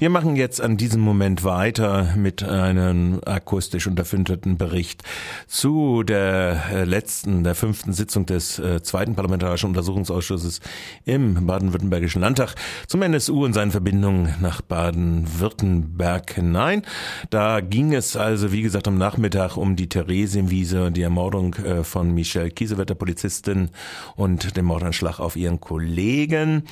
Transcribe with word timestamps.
Wir 0.00 0.10
machen 0.10 0.36
jetzt 0.36 0.60
an 0.60 0.76
diesem 0.76 1.00
Moment 1.00 1.42
weiter 1.42 2.14
mit 2.14 2.44
einem 2.44 3.20
akustisch 3.26 3.88
unterfütterten 3.88 4.56
Bericht 4.56 5.02
zu 5.48 6.04
der 6.04 6.62
äh, 6.70 6.84
letzten, 6.84 7.42
der 7.42 7.56
fünften 7.56 7.92
Sitzung 7.92 8.24
des 8.24 8.60
äh, 8.60 8.80
zweiten 8.80 9.16
Parlamentarischen 9.16 9.70
Untersuchungsausschusses 9.70 10.60
im 11.04 11.44
Baden-Württembergischen 11.48 12.20
Landtag 12.20 12.54
zum 12.86 13.02
NSU 13.02 13.44
und 13.44 13.54
seinen 13.54 13.72
Verbindungen 13.72 14.36
nach 14.40 14.60
Baden-Württemberg 14.60 16.32
hinein. 16.32 16.82
Da 17.30 17.58
ging 17.58 17.92
es 17.92 18.14
also, 18.14 18.52
wie 18.52 18.62
gesagt, 18.62 18.86
am 18.86 18.98
Nachmittag 18.98 19.56
um 19.56 19.74
die 19.74 19.88
Theresienwiese 19.88 20.86
und 20.86 20.96
die 20.96 21.02
Ermordung 21.02 21.54
äh, 21.54 21.82
von 21.82 22.14
Michelle 22.14 22.52
Kiesewetter, 22.52 22.94
Polizistin, 22.94 23.70
und 24.14 24.56
den 24.56 24.64
Mordanschlag 24.64 25.18
auf 25.18 25.34
ihren 25.34 25.58
Kollegen. 25.60 26.62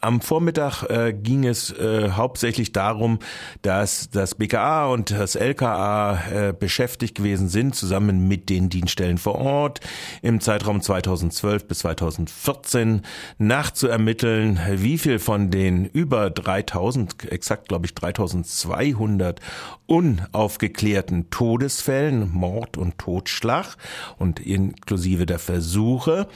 Am 0.00 0.20
Vormittag 0.20 0.86
ging 1.22 1.44
es 1.44 1.74
hauptsächlich 2.16 2.72
darum, 2.72 3.18
dass 3.62 4.10
das 4.10 4.34
BKA 4.34 4.86
und 4.86 5.10
das 5.10 5.34
LKA 5.34 6.18
äh, 6.30 6.52
beschäftigt 6.52 7.16
gewesen 7.16 7.48
sind, 7.48 7.74
zusammen 7.74 8.28
mit 8.28 8.48
den 8.50 8.68
Dienststellen 8.68 9.18
vor 9.18 9.36
Ort, 9.36 9.80
im 10.22 10.40
Zeitraum 10.40 10.80
2012 10.80 11.66
bis 11.66 11.78
2014 11.80 13.02
nachzuermitteln, 13.38 14.60
wie 14.72 14.98
viel 14.98 15.18
von 15.18 15.50
den 15.50 15.86
über 15.86 16.30
3000, 16.30 17.30
exakt 17.30 17.68
glaube 17.68 17.86
ich 17.86 17.94
3200 17.94 19.40
unaufgeklärten 19.86 21.30
Todesfällen, 21.30 22.30
Mord 22.32 22.78
und 22.78 22.98
Totschlag 22.98 23.76
und 24.18 24.40
inklusive 24.40 25.26
der 25.26 25.38
Versuche, 25.38 26.26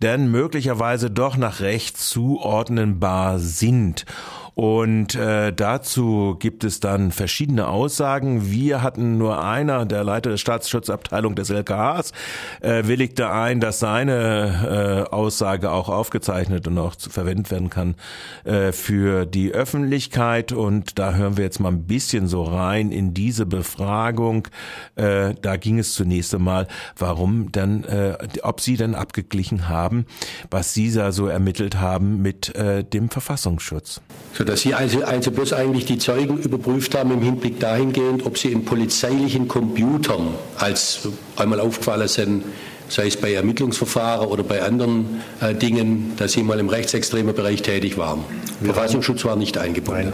denn 0.00 0.30
möglicherweise 0.30 1.10
doch 1.10 1.36
nach 1.36 1.60
Recht 1.60 1.98
zuordnenbar 1.98 3.38
sind. 3.38 4.06
Und 4.54 5.16
äh, 5.16 5.52
dazu 5.52 6.36
gibt 6.38 6.64
es 6.64 6.80
dann 6.80 7.10
verschiedene 7.10 7.66
Aussagen. 7.68 8.50
Wir 8.50 8.82
hatten 8.82 9.18
nur 9.18 9.42
einer, 9.44 9.84
der 9.84 10.04
Leiter 10.04 10.30
der 10.30 10.36
Staatsschutzabteilung 10.36 11.34
des 11.34 11.50
LKHs, 11.50 12.12
äh, 12.60 12.86
willigte 12.86 13.30
ein, 13.30 13.60
dass 13.60 13.80
seine 13.80 15.06
äh, 15.10 15.12
Aussage 15.12 15.72
auch 15.72 15.88
aufgezeichnet 15.88 16.68
und 16.68 16.78
auch 16.78 16.94
zu 16.94 17.10
verwendet 17.10 17.50
werden 17.50 17.68
kann 17.68 17.96
äh, 18.44 18.70
für 18.72 19.26
die 19.26 19.50
Öffentlichkeit. 19.52 20.52
Und 20.52 20.98
da 20.98 21.14
hören 21.14 21.36
wir 21.36 21.44
jetzt 21.44 21.58
mal 21.58 21.70
ein 21.72 21.84
bisschen 21.84 22.28
so 22.28 22.44
rein 22.44 22.92
in 22.92 23.12
diese 23.12 23.46
Befragung. 23.46 24.46
Äh, 24.94 25.34
da 25.42 25.56
ging 25.56 25.80
es 25.80 25.94
zunächst 25.94 26.34
einmal, 26.34 26.68
warum 26.96 27.50
dann, 27.50 27.82
äh, 27.84 28.16
ob 28.42 28.60
sie 28.60 28.76
dann 28.76 28.94
abgeglichen 28.94 29.68
haben, 29.68 30.06
was 30.50 30.74
sie 30.74 30.92
da 30.92 31.10
so 31.10 31.26
ermittelt 31.26 31.80
haben 31.80 32.22
mit 32.22 32.54
äh, 32.54 32.84
dem 32.84 33.08
Verfassungsschutz. 33.08 34.00
Sodass 34.44 34.60
Sie 34.60 34.74
also, 34.74 35.02
also 35.02 35.30
bloß 35.30 35.54
eigentlich 35.54 35.86
die 35.86 35.96
Zeugen 35.96 36.36
überprüft 36.36 36.94
haben 36.94 37.12
im 37.12 37.22
Hinblick 37.22 37.60
dahingehend, 37.60 38.26
ob 38.26 38.36
sie 38.36 38.52
in 38.52 38.66
polizeilichen 38.66 39.48
Computern 39.48 40.34
als 40.58 41.08
einmal 41.36 41.60
aufgefallen 41.60 42.08
sind, 42.08 42.44
sei 42.90 43.06
es 43.06 43.16
bei 43.16 43.32
Ermittlungsverfahren 43.32 44.28
oder 44.28 44.42
bei 44.42 44.60
anderen 44.60 45.22
äh, 45.40 45.54
Dingen, 45.54 46.12
dass 46.18 46.32
sie 46.32 46.42
mal 46.42 46.60
im 46.60 46.68
rechtsextremen 46.68 47.34
Bereich 47.34 47.62
tätig 47.62 47.96
waren. 47.96 48.22
Ja. 48.60 48.74
Verfassungsschutz 48.74 49.24
war 49.24 49.36
nicht 49.36 49.56
eingebunden. 49.56 50.12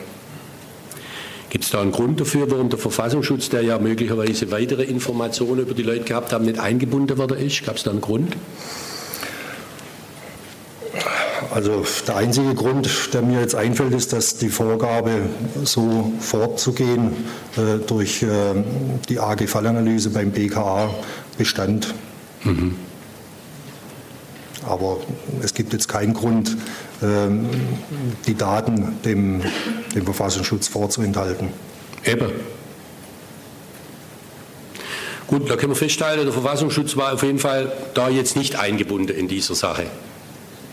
Gibt 1.48 1.64
es 1.64 1.70
da 1.72 1.80
einen 1.80 1.90
Grund 1.90 2.20
dafür, 2.20 2.48
warum 2.52 2.68
der 2.68 2.78
Verfassungsschutz, 2.78 3.48
der 3.48 3.62
ja 3.62 3.80
möglicherweise 3.80 4.52
weitere 4.52 4.84
Informationen 4.84 5.62
über 5.62 5.74
die 5.74 5.82
Leute 5.82 6.04
gehabt 6.04 6.32
haben, 6.32 6.44
nicht 6.44 6.60
eingebunden 6.60 7.18
worden 7.18 7.36
ist? 7.44 7.66
Gab 7.66 7.78
es 7.78 7.82
da 7.82 7.90
einen 7.90 8.00
Grund? 8.00 8.36
Also 11.52 11.84
der 12.06 12.16
einzige 12.16 12.54
Grund, 12.54 13.12
der 13.12 13.22
mir 13.22 13.40
jetzt 13.40 13.56
einfällt, 13.56 13.92
ist, 13.92 14.12
dass 14.12 14.36
die 14.36 14.50
Vorgabe, 14.50 15.22
so 15.64 16.12
fortzugehen, 16.20 17.12
äh, 17.56 17.78
durch 17.84 18.22
äh, 18.22 18.28
die 19.08 19.18
AG-Fallanalyse 19.18 20.10
beim 20.10 20.30
BKA 20.30 20.94
bestand. 21.36 21.92
Mhm. 22.44 22.76
Aber 24.62 24.98
es 25.42 25.54
gibt 25.54 25.72
jetzt 25.72 25.88
keinen 25.88 26.14
Grund, 26.14 26.56
ähm, 27.02 27.48
die 28.26 28.34
Daten 28.34 28.98
dem, 29.04 29.42
dem 29.94 30.04
Verfassungsschutz 30.04 30.68
vorzuenthalten. 30.68 31.48
Eben. 32.04 32.30
Gut, 35.26 35.50
da 35.50 35.56
können 35.56 35.72
wir 35.72 35.76
feststellen, 35.76 36.24
der 36.24 36.32
Verfassungsschutz 36.32 36.96
war 36.96 37.14
auf 37.14 37.22
jeden 37.22 37.38
Fall 37.38 37.72
da 37.94 38.08
jetzt 38.08 38.36
nicht 38.36 38.56
eingebunden 38.56 39.16
in 39.16 39.28
dieser 39.28 39.54
Sache. 39.54 39.86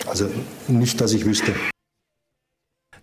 Also 0.07 0.29
nicht, 0.68 1.00
dass 1.01 1.13
ich 1.13 1.25
wüsste. 1.25 1.53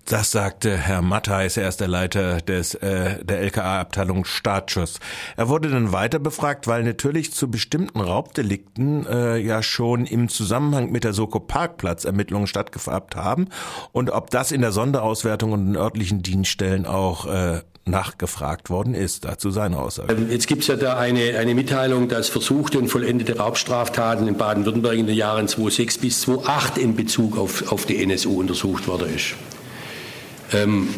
Das 0.05 0.31
sagte 0.31 0.77
Herr 0.77 1.01
Mattheis, 1.01 1.57
er 1.57 1.69
ist 1.69 1.81
der 1.81 1.89
Leiter 1.89 2.43
des, 2.43 2.75
äh, 2.75 3.25
der 3.25 3.41
LKA-Abteilung 3.41 4.27
Startschuss. 4.27 5.01
Er 5.37 5.49
wurde 5.49 5.71
dann 5.71 5.93
weiter 5.93 6.19
befragt, 6.19 6.67
weil 6.67 6.83
natürlich 6.83 7.33
zu 7.33 7.51
bestimmten 7.51 8.01
Raubdelikten 8.01 9.07
äh, 9.07 9.39
ja 9.39 9.63
schon 9.63 10.05
im 10.05 10.29
Zusammenhang 10.29 10.93
mit 10.93 11.05
der 11.05 11.15
Soko 11.15 11.41
Parkplatz 11.41 12.05
Ermittlungen 12.05 12.47
stattgehabt 12.47 13.17
haben 13.17 13.49
und 13.93 14.11
ob 14.11 14.29
das 14.29 14.53
in 14.53 14.61
der 14.61 14.73
Sonderauswertung 14.73 15.53
und 15.53 15.67
den 15.67 15.77
örtlichen 15.77 16.23
Dienststellen 16.23 16.85
auch 16.85 17.25
äh, 17.25 17.63
nachgefragt 17.87 18.69
worden 18.69 18.95
ist. 18.95 19.25
Dazu 19.25 19.51
seine 19.51 19.79
Aussage. 19.79 20.13
Ähm, 20.13 20.31
jetzt 20.31 20.49
gibt 20.49 20.63
es 20.63 20.69
ja 20.69 20.77
da 20.77 20.99
eine, 20.99 21.39
eine 21.39 21.55
Mitteilung, 21.55 22.09
dass 22.09 22.29
versuchte 22.29 22.79
und 22.79 22.89
vollendete 22.89 23.39
Raubstraftaten 23.39 24.29
in 24.29 24.37
Baden-Württemberg 24.37 24.97
in 24.97 25.07
den 25.07 25.17
Jahren 25.17 25.49
2006 25.49 25.99
bis 25.99 26.21
2008 26.23 26.79
in 26.79 26.95
Bezug 26.95 27.39
auf, 27.39 27.73
auf 27.73 27.87
die 27.87 28.03
NSU 28.03 28.39
untersucht 28.39 28.87
worden 28.87 29.15
ist. 29.15 29.35
Ähm, 30.53 30.89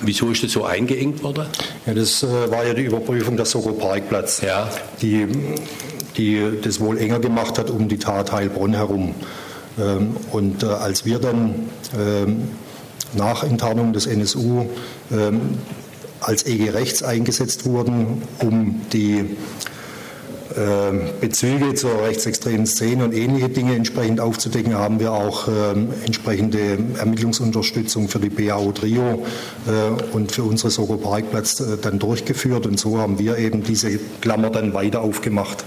wieso 0.00 0.30
ist 0.30 0.42
das 0.42 0.52
so 0.52 0.64
eingeengt 0.64 1.22
worden? 1.22 1.46
Ja, 1.86 1.94
das 1.94 2.22
äh, 2.22 2.50
war 2.50 2.64
ja 2.64 2.74
die 2.74 2.84
Überprüfung 2.84 3.36
der 3.36 3.46
Soko 3.46 3.72
Parkplatz, 3.72 4.40
ja. 4.40 4.70
die, 5.02 5.26
die 6.16 6.60
das 6.62 6.80
wohl 6.80 6.98
enger 6.98 7.20
gemacht 7.20 7.58
hat 7.58 7.70
um 7.70 7.88
die 7.88 7.98
Tat 7.98 8.32
Heilbronn 8.32 8.74
herum. 8.74 9.14
Ähm, 9.78 10.16
und 10.32 10.62
äh, 10.62 10.66
als 10.66 11.04
wir 11.04 11.18
dann 11.18 11.68
ähm, 11.98 12.48
nach 13.14 13.42
Enttarnung 13.42 13.92
des 13.92 14.06
NSU 14.06 14.66
ähm, 15.12 15.58
als 16.20 16.46
EG 16.46 16.70
rechts 16.70 17.02
eingesetzt 17.02 17.66
wurden, 17.66 18.22
um 18.40 18.80
die 18.92 19.36
Bezüge 21.20 21.74
zur 21.74 22.02
rechtsextremen 22.02 22.66
Szene 22.66 23.04
und 23.04 23.12
ähnliche 23.12 23.48
Dinge 23.48 23.74
entsprechend 23.74 24.20
aufzudecken, 24.20 24.74
haben 24.74 25.00
wir 25.00 25.12
auch 25.12 25.48
ähm, 25.48 25.88
entsprechende 26.04 26.78
Ermittlungsunterstützung 26.98 28.08
für 28.08 28.18
die 28.18 28.30
BAO 28.30 28.72
Trio 28.72 29.26
äh, 29.66 30.12
und 30.12 30.32
für 30.32 30.44
unsere 30.44 30.70
Soko 30.70 30.96
Parkplatz 30.96 31.60
äh, 31.60 31.76
dann 31.80 31.98
durchgeführt. 31.98 32.66
Und 32.66 32.80
so 32.80 32.98
haben 32.98 33.18
wir 33.18 33.36
eben 33.38 33.62
diese 33.62 33.98
Klammer 34.20 34.50
dann 34.50 34.72
weiter 34.72 35.02
aufgemacht. 35.02 35.64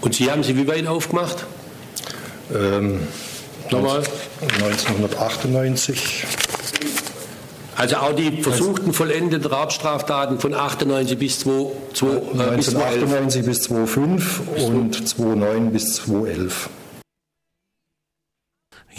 Und 0.00 0.14
Sie 0.14 0.30
haben 0.30 0.42
sie 0.42 0.56
wie 0.56 0.66
weit 0.66 0.86
aufgemacht? 0.86 1.46
Ähm, 2.54 3.00
Nochmal? 3.70 4.02
1998. 4.40 6.26
Also 7.80 7.96
auch 7.96 8.12
die 8.12 8.42
versuchten 8.42 8.92
vollendeten 8.92 9.50
Raubstraftaten 9.50 10.38
von 10.38 10.52
98 10.52 11.18
bis 11.18 11.40
2, 11.40 11.72
2, 11.94 12.06
äh, 12.06 12.10
1998 12.10 13.44
bis 13.46 13.62
2005 13.62 14.42
und 14.66 15.08
2009 15.08 15.72
bis 15.72 15.94
2011. 15.94 16.69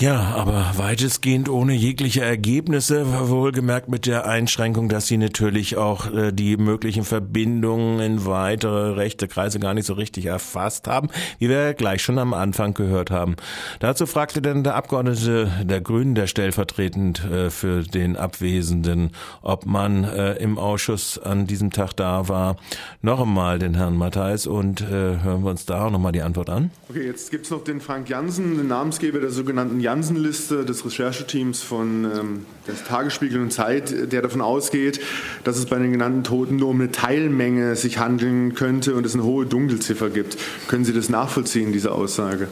Ja, 0.02 0.34
aber 0.34 0.72
weitestgehend 0.78 1.48
ohne 1.48 1.74
jegliche 1.74 2.22
Ergebnisse, 2.22 3.06
wohlgemerkt 3.30 3.88
mit 3.88 4.08
der 4.08 4.26
Einschränkung, 4.26 4.90
dass 4.90 5.06
sie 5.06 5.18
natürlich 5.18 5.78
auch 5.78 6.12
äh, 6.12 6.32
die 6.32 6.58
möglichen 6.58 7.04
Verbindungen 7.04 8.00
in 8.00 8.26
weitere 8.26 8.94
rechte 8.94 9.28
Kreise 9.28 9.60
gar 9.60 9.76
nicht 9.76 9.86
so 9.86 9.94
richtig 9.94 10.26
erfasst 10.26 10.88
haben, 10.88 11.10
wie 11.38 11.50
wir 11.50 11.76
gleich 11.76 12.02
schon 12.02 12.18
am 12.18 12.34
Anfang 12.34 12.74
gehört 12.74 13.12
haben. 13.12 13.36
Dazu 13.80 14.08
fragte 14.08 14.42
dann 14.42 14.64
der 14.64 14.74
Abgeordnete 14.74 15.52
der 15.66 15.82
Grünen, 15.82 16.16
der 16.16 16.26
stellvertretend 16.26 17.24
äh, 17.24 17.52
für 17.52 17.84
den 17.84 18.18
Abwesenden, 18.18 19.12
ob 19.44 19.68
man 19.68 20.04
äh, 20.04 20.34
im 20.38 20.58
Ausschuss 20.58 21.20
an 21.20 21.46
diesem 21.46 21.70
Tag 21.70 21.94
da 21.94 22.28
war, 22.28 22.56
noch 23.04 23.22
einmal 23.22 23.60
den 23.60 23.76
Herrn 23.76 23.98
Matthijs 23.98 24.48
und 24.48 24.82
hören 24.82 25.44
wir 25.44 25.52
uns 25.52 25.68
da 25.68 25.86
auch 25.86 25.92
nochmal 25.92 26.12
die 26.12 26.24
Antwort 26.24 26.50
an. 26.50 26.72
Okay, 26.90 27.06
jetzt 27.06 27.30
gibt's 27.30 27.52
noch 27.52 27.64
den 27.64 27.82
Frank 27.82 28.10
Jansen, 28.10 28.58
den 28.58 28.68
Namensgeber 28.68 29.20
der 29.20 29.30
sogenannten 29.30 29.80
Jansen-Liste 29.92 30.64
des 30.64 30.86
Rechercheteams 30.86 31.62
von 31.62 32.06
ähm, 32.06 32.46
des 32.66 32.86
Tagesspiegel 32.86 33.42
und 33.42 33.52
Zeit, 33.52 34.14
der 34.14 34.22
davon 34.22 34.40
ausgeht, 34.40 35.02
dass 35.44 35.58
es 35.58 35.66
bei 35.66 35.78
den 35.80 35.92
genannten 35.92 36.24
Toten 36.24 36.56
nur 36.56 36.70
um 36.70 36.80
eine 36.80 36.94
Teilmenge 36.94 37.76
sich 37.76 37.98
handeln 37.98 38.56
könnte 38.56 38.96
und 38.96 39.06
es 39.06 39.16
eine 39.16 39.26
hohe 39.26 39.46
Dunkelziffer 39.46 40.10
gibt. 40.10 40.38
Können 40.70 40.86
Sie 40.86 40.94
das 40.94 41.10
nachvollziehen, 41.10 41.74
diese 41.74 41.92
Aussage? 41.92 42.48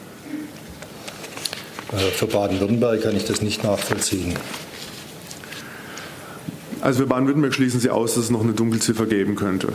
Äh, 1.94 2.12
für 2.12 2.28
Baden-Württemberg 2.28 3.04
kann 3.04 3.16
ich 3.16 3.24
das 3.24 3.42
nicht 3.42 3.64
nachvollziehen. 3.64 4.34
Also 6.82 7.04
für 7.04 7.08
Baden-Württemberg 7.08 7.54
schließen 7.54 7.80
Sie 7.80 7.90
aus, 7.90 8.16
dass 8.16 8.26
es 8.26 8.30
noch 8.32 8.44
eine 8.44 8.52
Dunkelziffer 8.52 9.06
geben 9.06 9.38
könnte, 9.38 9.70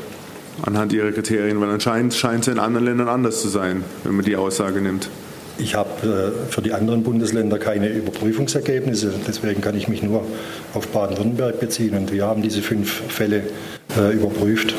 anhand 0.60 0.92
Ihrer 0.92 1.12
Kriterien, 1.12 1.58
weil 1.62 1.70
anscheinend 1.70 2.12
scheint 2.12 2.46
es 2.46 2.52
in 2.52 2.58
anderen 2.58 2.84
Ländern 2.84 3.08
anders 3.08 3.40
zu 3.40 3.48
sein, 3.48 3.84
wenn 4.02 4.16
man 4.16 4.24
die 4.26 4.36
Aussage 4.36 4.82
nimmt. 4.82 5.08
Ich 5.58 5.74
habe 5.74 6.34
äh, 6.48 6.50
für 6.50 6.62
die 6.62 6.72
anderen 6.72 7.02
Bundesländer 7.02 7.58
keine 7.58 7.88
Überprüfungsergebnisse, 7.88 9.12
deswegen 9.26 9.60
kann 9.60 9.76
ich 9.76 9.88
mich 9.88 10.02
nur 10.02 10.24
auf 10.74 10.88
Baden-Württemberg 10.88 11.60
beziehen. 11.60 11.96
Und 11.96 12.12
wir 12.12 12.26
haben 12.26 12.42
diese 12.42 12.60
fünf 12.62 12.90
Fälle 13.08 13.44
äh, 13.96 14.12
überprüft 14.12 14.74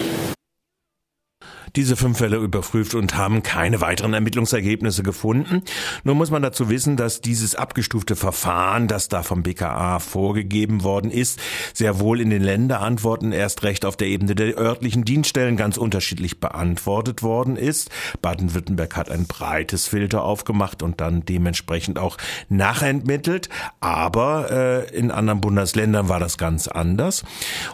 diese 1.75 1.95
fünf 1.95 2.18
Fälle 2.18 2.38
überprüft 2.38 2.95
und 2.95 3.18
haben 3.18 3.44
keine 3.44 3.81
weiteren 3.81 4.13
Ermittlungsergebnisse 4.13 5.04
gefunden. 5.04 5.63
Nur 6.04 6.16
muss 6.16 6.31
man 6.31 6.42
dazu 6.42 6.69
wissen, 6.69 6.98
dass 6.98 7.22
dieses 7.22 7.56
abgestufte 7.56 8.16
Verfahren, 8.16 8.88
das 8.88 9.10
da 9.10 9.24
vom 9.24 9.44
BKA 9.44 10.00
vorgegeben 10.00 10.83
worden 10.83 11.12
ist, 11.12 11.39
sehr 11.74 12.00
wohl 12.00 12.22
in 12.22 12.30
den 12.30 12.42
Länderantworten 12.42 13.31
erst 13.31 13.63
recht 13.63 13.86
auf 13.86 13.98
der 13.98 14.07
Ebene 14.07 14.36
der 14.36 14.57
örtlichen 14.57 15.06
Dienststellen 15.06 15.57
ganz 15.57 15.77
unterschiedlich 15.77 16.39
beantwortet 16.39 17.24
worden 17.24 17.57
ist. 17.57 17.89
Baden-Württemberg 18.21 18.95
hat 18.95 19.12
ein 19.12 19.28
breites 19.28 19.88
Filter 19.88 20.24
aufgemacht 20.24 20.83
und 20.83 21.01
dann 21.01 21.25
dementsprechend 21.25 22.00
auch 22.00 22.18
nachentmittelt. 22.50 23.50
Aber 23.80 24.51
äh, 24.51 24.95
in 24.95 25.12
anderen 25.12 25.42
Bundesländern 25.42 26.10
war 26.10 26.19
das 26.19 26.38
ganz 26.38 26.68
anders. 26.68 27.24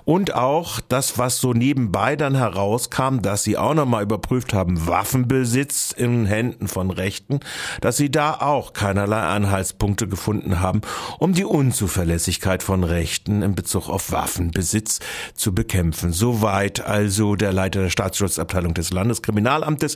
Und 0.06 0.34
auch 0.34 0.80
das, 0.80 1.18
was 1.18 1.40
so 1.40 1.54
nebenbei 1.54 2.16
dann 2.16 2.36
herauskam, 2.36 3.20
dass 3.22 3.44
sie 3.44 3.58
auch 3.58 3.74
noch 3.74 3.91
mal 3.92 4.04
überprüft 4.04 4.54
haben, 4.54 4.88
Waffenbesitz 4.88 5.92
in 5.92 6.26
Händen 6.26 6.68
von 6.68 6.90
Rechten, 6.90 7.42
dass 7.82 7.98
sie 7.98 8.10
da 8.10 8.34
auch 8.34 8.74
keinerlei 8.74 9.22
Anhaltspunkte 9.22 10.08
gefunden 10.08 10.60
haben, 10.60 10.82
um 11.20 11.34
die 11.34 11.46
Unzuverlässigkeit 11.46 12.64
von 12.64 12.84
Rechten 12.84 13.42
in 13.42 13.54
Bezug 13.54 13.90
auf 13.90 14.12
Waffenbesitz 14.12 15.00
zu 15.36 15.54
bekämpfen. 15.54 16.14
Soweit 16.14 16.84
also 16.84 17.36
der 17.36 17.54
Leiter 17.54 17.82
der 17.82 17.90
Staatsschutzabteilung 17.90 18.74
des 18.74 18.92
Landeskriminalamtes. 18.92 19.96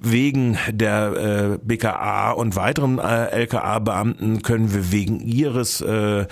Wegen 0.00 0.58
der 0.70 1.54
äh, 1.54 1.58
BKA 1.62 2.32
und 2.32 2.56
weiteren 2.56 2.98
äh, 2.98 3.26
LKA-Beamten 3.26 4.42
können 4.42 4.72
wir 4.72 4.90
wegen 4.92 5.20
ihres 5.20 5.80
äh, 5.80 6.26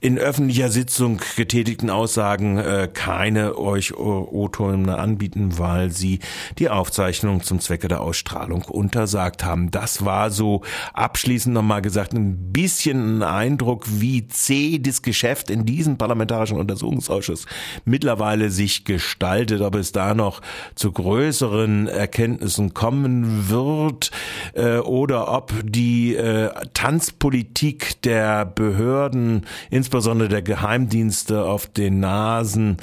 in 0.00 0.18
öffentlicher 0.18 0.70
Sitzung 0.70 1.20
getätigten 1.36 1.90
Aussagen 1.90 2.58
äh, 2.58 2.88
keine 2.92 3.56
euch 3.56 3.96
O-Töne 3.96 4.98
anbieten, 4.98 5.58
weil 5.58 5.90
sie 5.90 6.20
die 6.58 6.68
Aufzeichnung 6.68 7.42
zum 7.42 7.60
Zwecke 7.60 7.88
der 7.88 8.00
Ausstrahlung 8.00 8.62
untersagt 8.62 9.44
haben. 9.44 9.70
Das 9.70 10.04
war 10.04 10.30
so 10.30 10.62
abschließend 10.92 11.54
nochmal 11.54 11.82
gesagt 11.82 12.12
ein 12.12 12.52
bisschen 12.52 13.18
ein 13.18 13.22
Eindruck, 13.22 13.84
wie 13.88 14.26
zäh 14.26 14.78
das 14.78 15.02
Geschäft 15.02 15.50
in 15.50 15.64
diesem 15.64 15.98
parlamentarischen 15.98 16.58
Untersuchungsausschuss 16.58 17.46
mittlerweile 17.84 18.50
sich 18.50 18.84
gestaltet, 18.84 19.60
ob 19.60 19.76
es 19.76 19.92
da 19.92 20.14
noch 20.14 20.40
zu 20.74 20.90
größeren 20.90 21.86
Erkenntnissen 21.86 22.74
kommen 22.74 23.48
wird 23.48 24.10
äh, 24.54 24.78
oder 24.78 25.32
ob 25.32 25.52
die 25.62 26.16
äh, 26.16 26.50
Tanzpolitik 26.74 28.02
der 28.02 28.44
Behörden, 28.44 29.46
insbesondere 29.70 30.28
der 30.28 30.42
Geheimdienste 30.42 31.44
auf 31.44 31.66
den 31.66 32.00
Nasen 32.00 32.78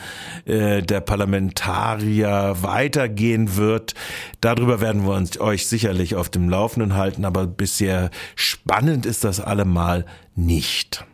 äh, 0.46 0.82
der 0.82 1.02
Parlamentarier 1.02 2.56
weitergehen 2.62 3.58
wird 3.58 3.65
wird. 3.66 3.94
Darüber 4.42 4.82
werden 4.82 5.06
wir 5.06 5.14
uns 5.14 5.40
euch 5.40 5.68
sicherlich 5.68 6.16
auf 6.16 6.30
dem 6.30 6.50
Laufenden 6.50 6.96
halten, 6.96 7.26
aber 7.26 7.48
bisher 7.48 8.10
spannend 8.36 9.06
ist 9.06 9.24
das 9.24 9.40
allemal 9.40 10.06
nicht. 10.36 11.06